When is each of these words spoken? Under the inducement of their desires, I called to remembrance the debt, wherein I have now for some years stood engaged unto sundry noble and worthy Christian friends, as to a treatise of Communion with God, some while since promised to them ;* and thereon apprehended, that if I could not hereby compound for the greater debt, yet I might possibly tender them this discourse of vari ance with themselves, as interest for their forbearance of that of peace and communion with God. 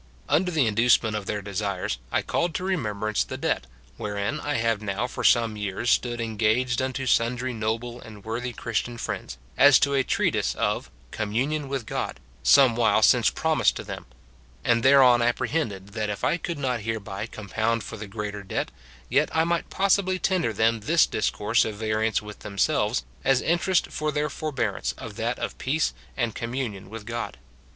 Under 0.27 0.49
the 0.49 0.65
inducement 0.65 1.15
of 1.15 1.27
their 1.27 1.43
desires, 1.43 1.99
I 2.11 2.23
called 2.23 2.55
to 2.55 2.63
remembrance 2.63 3.23
the 3.23 3.37
debt, 3.37 3.65
wherein 3.97 4.39
I 4.39 4.55
have 4.55 4.81
now 4.81 5.05
for 5.05 5.23
some 5.23 5.55
years 5.55 5.91
stood 5.91 6.19
engaged 6.19 6.81
unto 6.81 7.05
sundry 7.05 7.53
noble 7.53 8.01
and 8.01 8.25
worthy 8.25 8.51
Christian 8.51 8.97
friends, 8.97 9.37
as 9.59 9.77
to 9.81 9.93
a 9.93 10.03
treatise 10.03 10.55
of 10.55 10.89
Communion 11.11 11.69
with 11.69 11.85
God, 11.85 12.19
some 12.41 12.75
while 12.75 13.03
since 13.03 13.29
promised 13.29 13.75
to 13.75 13.83
them 13.83 14.07
;* 13.83 14.07
and 14.65 14.81
thereon 14.81 15.21
apprehended, 15.21 15.89
that 15.89 16.09
if 16.09 16.23
I 16.23 16.35
could 16.37 16.57
not 16.57 16.79
hereby 16.79 17.27
compound 17.27 17.83
for 17.83 17.95
the 17.97 18.07
greater 18.07 18.41
debt, 18.41 18.71
yet 19.07 19.29
I 19.31 19.43
might 19.43 19.69
possibly 19.69 20.17
tender 20.17 20.51
them 20.51 20.79
this 20.79 21.05
discourse 21.05 21.63
of 21.63 21.75
vari 21.75 22.07
ance 22.07 22.23
with 22.23 22.39
themselves, 22.39 23.03
as 23.23 23.39
interest 23.39 23.91
for 23.91 24.11
their 24.11 24.31
forbearance 24.31 24.93
of 24.93 25.15
that 25.17 25.37
of 25.37 25.59
peace 25.59 25.93
and 26.17 26.33
communion 26.33 26.89
with 26.89 27.05
God. 27.05 27.37